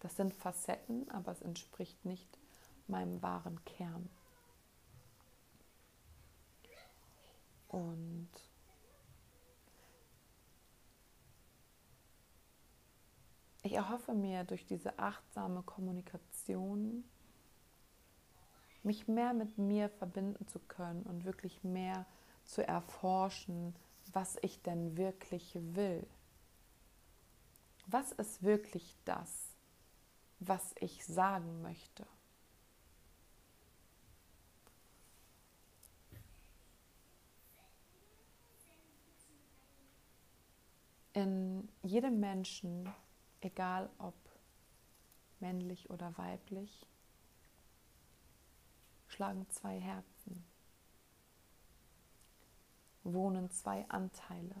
Das 0.00 0.16
sind 0.16 0.32
Facetten, 0.34 1.10
aber 1.10 1.32
es 1.32 1.42
entspricht 1.42 2.04
nicht 2.04 2.38
meinem 2.86 3.20
wahren 3.22 3.62
Kern. 3.64 4.08
Und 7.68 8.28
ich 13.62 13.72
erhoffe 13.74 14.14
mir 14.14 14.44
durch 14.44 14.64
diese 14.64 14.98
achtsame 14.98 15.62
Kommunikation, 15.62 17.04
mich 18.82 19.08
mehr 19.08 19.34
mit 19.34 19.58
mir 19.58 19.90
verbinden 19.90 20.46
zu 20.48 20.58
können 20.58 21.02
und 21.02 21.24
wirklich 21.24 21.62
mehr 21.62 22.06
zu 22.44 22.66
erforschen, 22.66 23.74
was 24.12 24.38
ich 24.42 24.62
denn 24.62 24.96
wirklich 24.96 25.54
will. 25.54 26.06
Was 27.86 28.12
ist 28.12 28.42
wirklich 28.42 28.96
das, 29.04 29.54
was 30.38 30.74
ich 30.80 31.04
sagen 31.04 31.60
möchte? 31.60 32.06
In 41.12 41.68
jedem 41.82 42.20
Menschen, 42.20 42.88
egal 43.40 43.90
ob 43.98 44.14
männlich 45.40 45.90
oder 45.90 46.16
weiblich, 46.18 46.86
schlagen 49.08 49.48
zwei 49.50 49.78
Herzen, 49.80 50.44
wohnen 53.02 53.50
zwei 53.50 53.88
Anteile, 53.88 54.56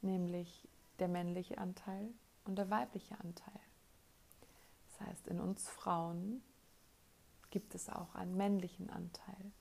nämlich 0.00 0.68
der 0.98 1.08
männliche 1.08 1.58
Anteil 1.58 2.08
und 2.44 2.56
der 2.56 2.70
weibliche 2.70 3.18
Anteil. 3.20 3.60
Das 4.88 5.08
heißt, 5.08 5.28
in 5.28 5.40
uns 5.40 5.68
Frauen 5.68 6.42
gibt 7.50 7.74
es 7.74 7.88
auch 7.88 8.14
einen 8.14 8.36
männlichen 8.36 8.90
Anteil 8.90 9.52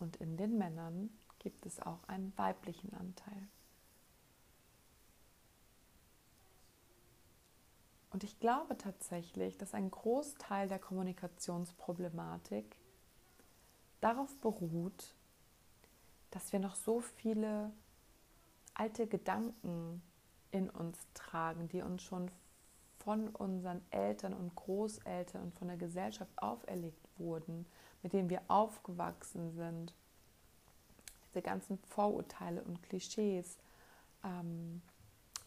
und 0.00 0.16
in 0.16 0.36
den 0.36 0.56
Männern 0.58 1.10
gibt 1.38 1.66
es 1.66 1.80
auch 1.80 2.02
einen 2.08 2.36
weiblichen 2.36 2.92
Anteil. 2.94 3.48
Und 8.10 8.24
ich 8.24 8.40
glaube 8.40 8.78
tatsächlich, 8.78 9.58
dass 9.58 9.74
ein 9.74 9.90
Großteil 9.90 10.68
der 10.68 10.78
Kommunikationsproblematik 10.78 12.76
darauf 14.00 14.34
beruht, 14.40 15.14
dass 16.30 16.52
wir 16.52 16.60
noch 16.60 16.74
so 16.74 17.00
viele 17.00 17.70
alte 18.74 19.06
Gedanken 19.06 20.02
in 20.50 20.70
uns 20.70 20.98
tragen, 21.14 21.68
die 21.68 21.82
uns 21.82 22.02
schon 22.02 22.30
von 22.98 23.28
unseren 23.28 23.82
Eltern 23.90 24.34
und 24.34 24.54
Großeltern 24.54 25.42
und 25.42 25.54
von 25.54 25.68
der 25.68 25.76
Gesellschaft 25.76 26.30
auferlegt 26.36 27.08
wurden, 27.18 27.66
mit 28.02 28.12
denen 28.12 28.30
wir 28.30 28.42
aufgewachsen 28.48 29.52
sind. 29.52 29.92
Diese 31.28 31.42
ganzen 31.42 31.78
Vorurteile 31.78 32.62
und 32.62 32.82
Klischees. 32.82 33.58
Ähm, 34.24 34.82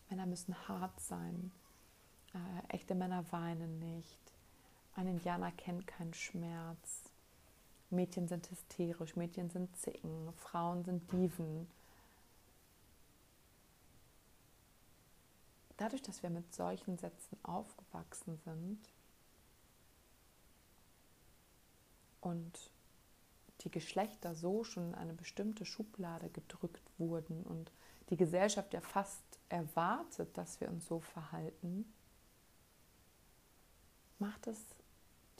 Männer 0.10 0.25
müssen 0.25 0.56
hart 0.68 1.00
sein. 1.00 1.51
Äh, 2.34 2.76
echte 2.76 2.96
Männer 2.96 3.30
weinen 3.32 3.80
nicht. 3.80 4.20
Ein 4.96 5.08
Indianer 5.08 5.52
kennt 5.52 5.88
keinen 5.88 6.14
Schmerz. 6.14 7.12
Mädchen 7.90 8.28
sind 8.28 8.50
hysterisch, 8.50 9.16
Mädchen 9.16 9.50
sind 9.50 9.76
Zicken, 9.78 10.34
Frauen 10.38 10.84
sind 10.84 11.12
Diven. 11.12 11.68
Dadurch, 15.78 16.02
dass 16.02 16.24
wir 16.24 16.30
mit 16.30 16.54
solchen 16.54 16.98
Sätzen 16.98 17.38
aufgewachsen 17.44 18.38
sind 18.46 18.80
und 22.22 22.72
die 23.62 23.72
Geschlechter 23.72 24.36
so 24.36 24.64
schon 24.64 24.90
in 24.90 24.96
eine 24.96 25.14
bestimmte 25.14 25.66
Schublade 25.66 26.30
gedrückt 26.30 26.84
wurden 26.98 27.44
und 27.44 27.72
die 28.10 28.18
Gesellschaft 28.18 28.74
ja 28.74 28.82
fast 28.82 29.24
erwartet, 29.50 30.38
dass 30.38 30.62
wir 30.62 30.70
uns 30.70 30.88
so 30.88 31.00
verhalten, 31.00 31.92
macht 34.22 34.48
es 34.48 34.60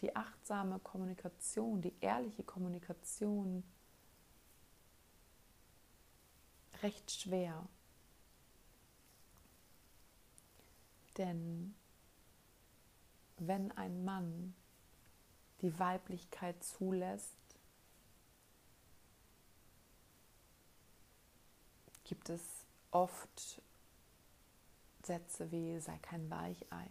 die 0.02 0.14
achtsame 0.16 0.80
Kommunikation, 0.80 1.82
die 1.82 1.94
ehrliche 2.02 2.44
Kommunikation 2.44 3.64
recht 6.82 7.12
schwer. 7.12 7.68
Denn 11.18 11.76
wenn 13.38 13.72
ein 13.74 14.04
Mann 14.04 14.56
die 15.62 15.78
Weiblichkeit 15.78 16.64
zulässt, 16.64 17.38
gibt 22.04 22.30
es 22.30 22.42
oft 22.90 23.62
Sätze 25.04 25.52
wie 25.52 25.80
sei 25.80 25.98
kein 26.00 26.30
Weichei 26.32 26.88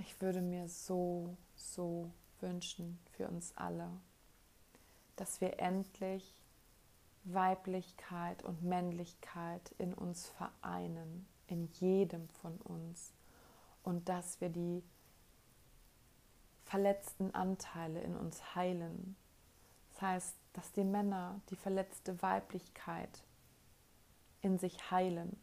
ich 0.00 0.20
würde 0.20 0.40
mir 0.40 0.68
so, 0.68 1.36
so 1.54 2.10
wünschen 2.40 2.98
für 3.12 3.28
uns 3.28 3.56
alle, 3.56 3.90
dass 5.16 5.40
wir 5.40 5.60
endlich 5.60 6.34
Weiblichkeit 7.24 8.42
und 8.42 8.62
Männlichkeit 8.62 9.74
in 9.78 9.92
uns 9.92 10.28
vereinen, 10.28 11.26
in 11.46 11.66
jedem 11.74 12.28
von 12.28 12.56
uns 12.58 13.12
und 13.82 14.08
dass 14.08 14.40
wir 14.40 14.48
die 14.48 14.82
verletzten 16.64 17.34
Anteile 17.34 18.00
in 18.00 18.16
uns 18.16 18.54
heilen. 18.54 19.16
Das 19.92 20.02
heißt, 20.02 20.36
dass 20.54 20.72
die 20.72 20.84
Männer 20.84 21.40
die 21.50 21.56
verletzte 21.56 22.22
Weiblichkeit 22.22 23.22
in 24.40 24.58
sich 24.58 24.90
heilen, 24.90 25.38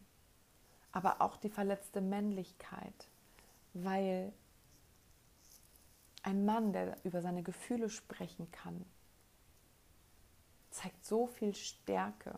aber 0.92 1.22
auch 1.22 1.38
die 1.38 1.50
verletzte 1.50 2.02
Männlichkeit, 2.02 3.08
weil 3.74 4.34
ein 6.28 6.44
Mann, 6.44 6.74
der 6.74 6.98
über 7.06 7.22
seine 7.22 7.42
Gefühle 7.42 7.90
sprechen 7.90 8.52
kann, 8.52 8.86
zeigt 10.72 11.06
so 11.06 11.26
viel 11.26 11.56
Stärke. 11.56 12.38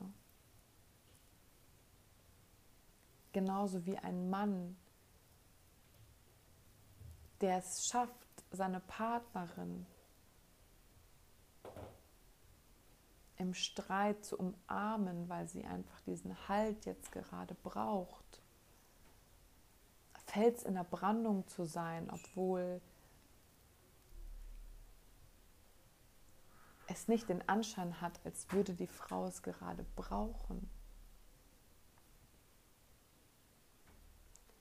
Genauso 3.32 3.88
wie 3.88 3.98
ein 3.98 4.30
Mann, 4.30 4.78
der 7.42 7.58
es 7.58 7.88
schafft, 7.92 8.14
seine 8.52 8.80
Partnerin 8.80 9.88
im 13.38 13.56
Streit 13.56 14.24
zu 14.24 14.38
umarmen, 14.38 15.30
weil 15.30 15.48
sie 15.48 15.66
einfach 15.66 16.00
diesen 16.02 16.48
Halt 16.48 16.86
jetzt 16.86 17.12
gerade 17.12 17.56
braucht. 17.56 18.44
Fels 20.28 20.62
in 20.62 20.76
der 20.76 20.84
Brandung 20.84 21.48
zu 21.48 21.66
sein, 21.66 22.08
obwohl 22.12 22.82
es 26.90 27.08
nicht 27.08 27.30
den 27.30 27.48
Anschein 27.48 28.02
hat, 28.02 28.20
als 28.26 28.52
würde 28.52 28.74
die 28.74 28.88
Frau 28.88 29.28
es 29.28 29.44
gerade 29.44 29.86
brauchen. 29.96 30.70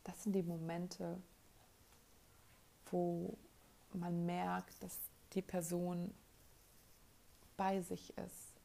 Das 0.05 0.23
sind 0.23 0.35
die 0.35 0.43
Momente, 0.43 1.21
wo 2.91 3.37
man 3.95 4.27
merkt, 4.27 4.83
dass 4.83 4.99
die 5.33 5.43
Person 5.43 6.15
bei 7.57 7.81
sich 7.81 8.17
ist, 8.19 8.61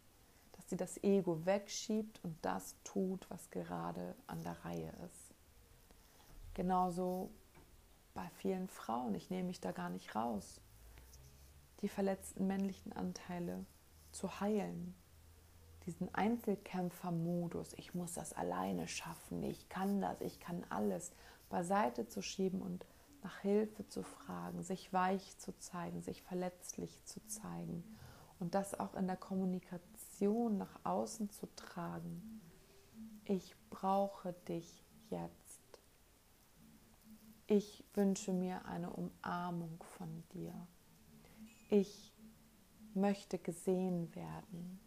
dass 0.54 0.70
sie 0.70 0.78
das 0.78 1.02
Ego 1.04 1.46
wegschiebt 1.46 2.20
und 2.24 2.38
das 2.42 2.76
tut, 2.84 3.30
was 3.30 3.50
gerade 3.50 4.16
an 4.28 4.44
der 4.44 4.64
Reihe 4.66 4.94
ist. 5.08 5.34
Genauso 6.54 7.32
bei 8.14 8.30
vielen 8.38 8.68
Frauen, 8.68 9.16
ich 9.16 9.30
nehme 9.30 9.48
mich 9.48 9.60
da 9.60 9.72
gar 9.72 9.90
nicht 9.90 10.16
raus 10.16 10.62
die 11.84 11.90
verletzten 11.90 12.48
männlichen 12.48 12.94
Anteile 12.94 13.66
zu 14.14 14.40
heilen. 14.40 14.96
Diesen 15.86 16.16
Einzelkämpfermodus, 16.16 17.74
ich 17.74 17.94
muss 17.94 18.14
das 18.14 18.32
alleine 18.32 18.88
schaffen, 18.88 19.44
ich 19.44 19.68
kann 19.68 20.00
das, 20.00 20.22
ich 20.22 20.40
kann 20.40 20.66
alles, 20.70 21.12
beiseite 21.50 22.08
zu 22.08 22.22
schieben 22.22 22.62
und 22.62 22.86
nach 23.22 23.40
Hilfe 23.40 23.88
zu 23.90 24.02
fragen, 24.02 24.64
sich 24.64 24.94
weich 24.94 25.38
zu 25.38 25.58
zeigen, 25.60 26.02
sich 26.02 26.22
verletzlich 26.24 27.04
zu 27.04 27.26
zeigen 27.28 27.84
und 28.40 28.56
das 28.56 28.80
auch 28.80 28.96
in 28.96 29.08
der 29.08 29.18
Kommunikation 29.18 30.58
nach 30.58 30.80
außen 30.86 31.30
zu 31.32 31.54
tragen. 31.56 32.42
Ich 33.26 33.56
brauche 33.70 34.34
dich 34.48 34.86
jetzt. 35.10 35.82
Ich 37.46 37.84
wünsche 37.94 38.32
mir 38.32 38.66
eine 38.66 38.90
Umarmung 38.90 39.84
von 39.98 40.24
dir 40.34 40.54
ich 41.70 42.14
möchte 42.94 43.40
gesehen 43.40 44.14
werden, 44.16 44.80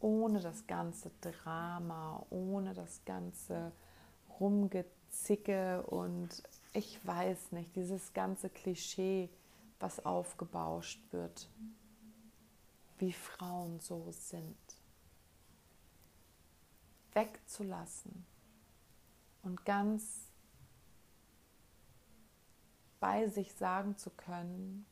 ohne 0.00 0.40
das 0.40 0.66
ganze 0.66 1.10
Drama, 1.20 2.24
ohne 2.30 2.74
das 2.74 3.04
ganze 3.04 3.72
Rumgezicke 4.40 5.82
und 5.84 6.42
ich 6.72 7.04
weiß 7.06 7.52
nicht, 7.52 7.74
dieses 7.76 8.12
ganze 8.12 8.50
Klischee, 8.50 9.30
was 9.78 10.04
aufgebauscht 10.04 11.00
wird, 11.12 11.48
wie 12.98 13.12
Frauen 13.12 13.80
so 13.80 14.10
sind, 14.10 14.56
wegzulassen 17.12 18.26
und 19.42 19.64
ganz 19.64 20.30
bei 22.98 23.28
sich 23.28 23.54
sagen 23.54 23.96
zu 23.96 24.10
können, 24.10 24.86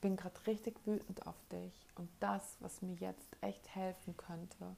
bin 0.00 0.16
gerade 0.16 0.46
richtig 0.46 0.76
wütend 0.86 1.26
auf 1.26 1.36
dich 1.50 1.86
und 1.94 2.08
das, 2.20 2.56
was 2.60 2.82
mir 2.82 2.94
jetzt 2.94 3.36
echt 3.40 3.74
helfen 3.74 4.16
könnte, 4.16 4.76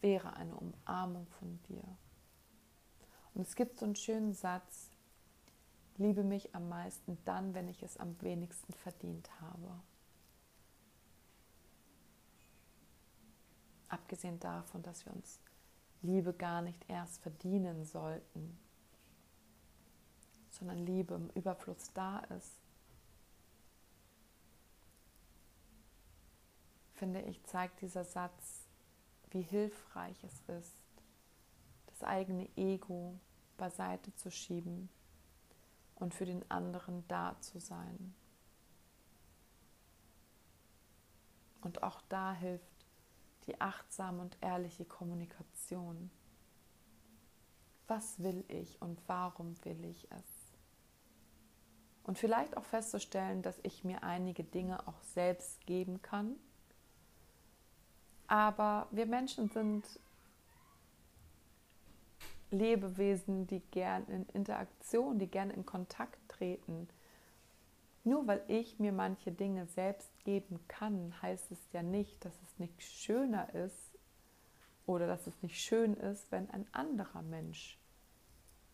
wäre 0.00 0.34
eine 0.36 0.54
Umarmung 0.54 1.26
von 1.38 1.62
dir. 1.64 1.84
Und 3.34 3.42
es 3.42 3.56
gibt 3.56 3.78
so 3.78 3.86
einen 3.86 3.96
schönen 3.96 4.32
Satz, 4.32 4.90
liebe 5.96 6.22
mich 6.22 6.54
am 6.54 6.68
meisten 6.68 7.18
dann, 7.24 7.54
wenn 7.54 7.68
ich 7.68 7.82
es 7.82 7.96
am 7.96 8.20
wenigsten 8.22 8.72
verdient 8.72 9.28
habe. 9.40 9.80
Abgesehen 13.88 14.40
davon, 14.40 14.82
dass 14.82 15.04
wir 15.04 15.12
uns 15.12 15.40
Liebe 16.02 16.32
gar 16.32 16.62
nicht 16.62 16.84
erst 16.88 17.22
verdienen 17.22 17.84
sollten, 17.84 18.58
sondern 20.50 20.78
Liebe 20.78 21.14
im 21.14 21.30
Überfluss 21.30 21.92
da 21.94 22.20
ist, 22.36 22.63
finde 26.94 27.20
ich, 27.22 27.42
zeigt 27.44 27.80
dieser 27.80 28.04
Satz, 28.04 28.66
wie 29.30 29.42
hilfreich 29.42 30.22
es 30.24 30.40
ist, 30.48 30.82
das 31.86 32.02
eigene 32.02 32.48
Ego 32.56 33.18
beiseite 33.56 34.14
zu 34.14 34.30
schieben 34.30 34.88
und 35.96 36.14
für 36.14 36.24
den 36.24 36.48
anderen 36.50 37.06
da 37.08 37.36
zu 37.40 37.60
sein. 37.60 38.14
Und 41.60 41.82
auch 41.82 42.02
da 42.08 42.32
hilft 42.34 42.86
die 43.46 43.60
achtsame 43.60 44.20
und 44.20 44.36
ehrliche 44.40 44.84
Kommunikation. 44.84 46.10
Was 47.86 48.22
will 48.22 48.44
ich 48.48 48.80
und 48.80 49.00
warum 49.06 49.54
will 49.64 49.84
ich 49.84 50.10
es? 50.10 50.54
Und 52.04 52.18
vielleicht 52.18 52.56
auch 52.56 52.64
festzustellen, 52.64 53.42
dass 53.42 53.58
ich 53.62 53.82
mir 53.82 54.02
einige 54.02 54.44
Dinge 54.44 54.86
auch 54.86 55.00
selbst 55.02 55.66
geben 55.66 56.02
kann. 56.02 56.36
Aber 58.26 58.86
wir 58.90 59.06
Menschen 59.06 59.48
sind 59.50 59.84
Lebewesen, 62.50 63.46
die 63.46 63.60
gern 63.70 64.06
in 64.06 64.26
Interaktion, 64.32 65.18
die 65.18 65.26
gern 65.26 65.50
in 65.50 65.66
Kontakt 65.66 66.18
treten. 66.28 66.88
Nur 68.04 68.26
weil 68.26 68.42
ich 68.48 68.78
mir 68.78 68.92
manche 68.92 69.32
Dinge 69.32 69.66
selbst 69.66 70.10
geben 70.24 70.60
kann, 70.68 71.14
heißt 71.22 71.50
es 71.50 71.58
ja 71.72 71.82
nicht, 71.82 72.24
dass 72.24 72.34
es 72.42 72.58
nicht 72.58 72.82
schöner 72.82 73.52
ist 73.54 73.98
oder 74.86 75.06
dass 75.06 75.26
es 75.26 75.42
nicht 75.42 75.60
schön 75.60 75.94
ist, 75.94 76.30
wenn 76.30 76.50
ein 76.50 76.66
anderer 76.72 77.22
Mensch 77.22 77.78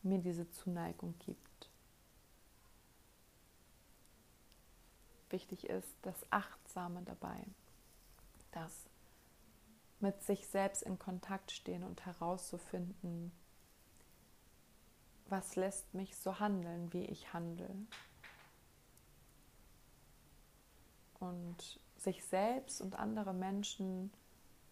mir 0.02 0.18
diese 0.18 0.50
Zuneigung 0.50 1.14
gibt. 1.20 1.50
wichtig 5.32 5.64
ist, 5.64 5.94
das 6.02 6.26
Achtsame 6.30 7.02
dabei, 7.02 7.44
das 8.52 8.89
mit 10.00 10.22
sich 10.22 10.46
selbst 10.48 10.82
in 10.82 10.98
Kontakt 10.98 11.52
stehen 11.52 11.84
und 11.84 12.04
herauszufinden, 12.06 13.32
was 15.28 15.56
lässt 15.56 15.94
mich 15.94 16.16
so 16.16 16.40
handeln, 16.40 16.92
wie 16.92 17.04
ich 17.04 17.32
handle. 17.32 17.74
Und 21.18 21.80
sich 21.96 22.24
selbst 22.24 22.80
und 22.80 22.98
andere 22.98 23.34
Menschen 23.34 24.10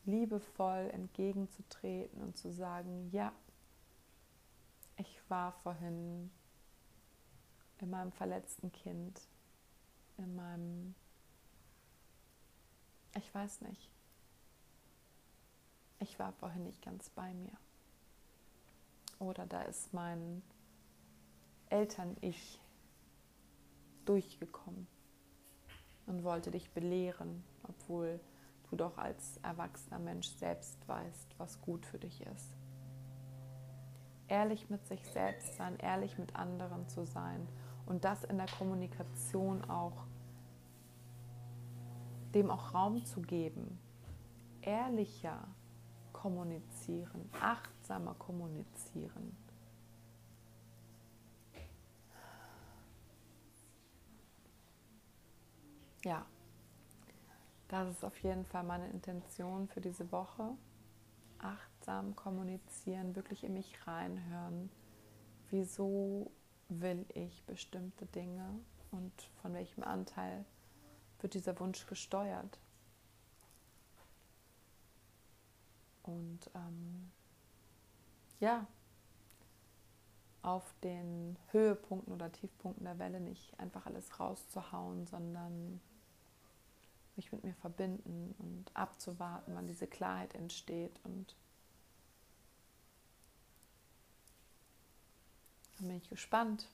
liebevoll 0.04 0.90
entgegenzutreten 0.92 2.22
und 2.22 2.38
zu 2.38 2.50
sagen, 2.50 3.10
ja, 3.12 3.32
ich 4.96 5.20
war 5.28 5.52
vorhin 5.62 6.30
in 7.78 7.90
meinem 7.90 8.12
verletzten 8.12 8.72
Kind 8.72 9.20
in 10.18 10.34
meinem, 10.34 10.94
ich 13.16 13.34
weiß 13.34 13.62
nicht, 13.62 13.88
ich 16.00 16.18
war 16.18 16.32
vorhin 16.32 16.64
nicht 16.64 16.82
ganz 16.82 17.10
bei 17.10 17.32
mir. 17.34 17.52
Oder 19.18 19.46
da 19.46 19.62
ist 19.62 19.92
mein 19.92 20.42
Eltern-Ich 21.70 22.60
durchgekommen 24.04 24.86
und 26.06 26.24
wollte 26.24 26.50
dich 26.50 26.70
belehren, 26.70 27.44
obwohl 27.64 28.20
du 28.70 28.76
doch 28.76 28.96
als 28.96 29.38
erwachsener 29.42 29.98
Mensch 29.98 30.28
selbst 30.28 30.86
weißt, 30.88 31.38
was 31.38 31.60
gut 31.60 31.84
für 31.84 31.98
dich 31.98 32.22
ist. 32.22 32.54
Ehrlich 34.28 34.70
mit 34.70 34.86
sich 34.86 35.04
selbst 35.06 35.56
sein, 35.56 35.76
ehrlich 35.78 36.18
mit 36.18 36.36
anderen 36.36 36.88
zu 36.88 37.04
sein 37.04 37.46
und 37.86 38.04
das 38.04 38.24
in 38.24 38.36
der 38.36 38.46
Kommunikation 38.46 39.64
auch 39.68 40.06
dem 42.34 42.50
auch 42.50 42.74
Raum 42.74 43.04
zu 43.06 43.22
geben, 43.22 43.78
ehrlicher 44.60 45.48
kommunizieren, 46.18 47.30
achtsamer 47.40 48.14
kommunizieren. 48.14 49.36
Ja, 56.04 56.26
das 57.68 57.90
ist 57.90 58.04
auf 58.04 58.20
jeden 58.24 58.44
Fall 58.46 58.64
meine 58.64 58.90
Intention 58.90 59.68
für 59.68 59.80
diese 59.80 60.10
Woche. 60.10 60.56
Achtsam 61.38 62.16
kommunizieren, 62.16 63.14
wirklich 63.14 63.44
in 63.44 63.54
mich 63.54 63.86
reinhören. 63.86 64.70
Wieso 65.50 66.32
will 66.68 67.06
ich 67.14 67.44
bestimmte 67.44 68.06
Dinge 68.06 68.58
und 68.90 69.12
von 69.40 69.54
welchem 69.54 69.84
Anteil 69.84 70.44
wird 71.20 71.34
dieser 71.34 71.58
Wunsch 71.60 71.86
gesteuert. 71.86 72.58
Und 76.08 76.50
ähm, 76.54 77.10
ja, 78.40 78.66
auf 80.40 80.64
den 80.82 81.36
Höhepunkten 81.50 82.14
oder 82.14 82.32
Tiefpunkten 82.32 82.84
der 82.86 82.98
Welle 82.98 83.20
nicht 83.20 83.58
einfach 83.60 83.84
alles 83.84 84.18
rauszuhauen, 84.18 85.06
sondern 85.06 85.80
mich 87.16 87.30
mit 87.30 87.44
mir 87.44 87.54
verbinden 87.56 88.34
und 88.38 88.74
abzuwarten, 88.74 89.54
wann 89.54 89.66
diese 89.66 89.86
Klarheit 89.86 90.34
entsteht. 90.34 90.98
Und 91.04 91.36
dann 95.76 95.88
bin 95.88 95.98
ich 95.98 96.08
gespannt, 96.08 96.68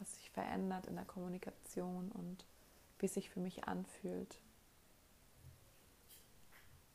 was 0.00 0.12
sich 0.14 0.30
verändert 0.30 0.86
in 0.86 0.96
der 0.96 1.04
Kommunikation 1.04 2.10
und 2.10 2.44
wie 2.98 3.06
es 3.06 3.14
sich 3.14 3.30
für 3.30 3.40
mich 3.40 3.68
anfühlt. 3.68 4.40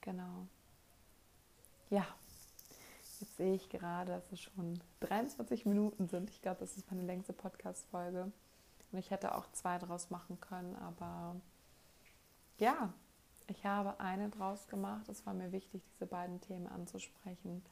Genau. 0.02 0.48
Ja, 1.90 2.06
jetzt 3.20 3.38
sehe 3.38 3.56
ich 3.56 3.70
gerade, 3.70 4.12
dass 4.14 4.32
es 4.32 4.42
schon 4.42 4.80
23 5.02 5.66
Minuten 5.66 6.08
sind. 6.08 6.30
Ich 6.30 6.42
glaube, 6.42 6.60
das 6.60 6.78
ist 6.78 6.90
meine 6.92 7.04
längste 7.04 7.34
Podcast-Folge. 7.34 8.32
Und 8.92 8.98
ich 8.98 9.12
hätte 9.12 9.36
auch 9.36 9.52
zwei 9.54 9.78
draus 9.78 10.10
machen 10.10 10.40
können, 10.40 10.76
aber 10.76 11.36
ja, 12.58 12.92
ich 13.48 13.66
habe 13.66 14.00
eine 14.00 14.30
draus 14.30 14.68
gemacht. 14.68 15.08
Es 15.10 15.26
war 15.26 15.34
mir 15.34 15.52
wichtig, 15.52 15.84
diese 15.94 16.06
beiden 16.06 16.42
Themen 16.42 16.68
anzusprechen. 16.68 17.64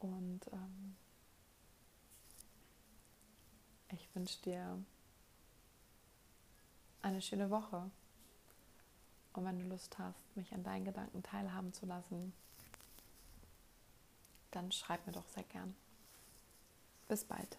Und 0.00 0.40
ähm, 0.52 0.96
ich 3.90 4.08
wünsche 4.14 4.40
dir 4.42 4.82
eine 7.02 7.20
schöne 7.20 7.50
Woche. 7.50 7.90
Und 9.34 9.44
wenn 9.44 9.58
du 9.58 9.66
Lust 9.66 9.98
hast, 9.98 10.36
mich 10.36 10.52
an 10.52 10.64
deinen 10.64 10.84
Gedanken 10.84 11.22
teilhaben 11.22 11.72
zu 11.72 11.86
lassen, 11.86 12.32
dann 14.50 14.72
schreib 14.72 15.06
mir 15.06 15.12
doch 15.12 15.28
sehr 15.28 15.44
gern. 15.44 15.74
Bis 17.08 17.24
bald. 17.24 17.58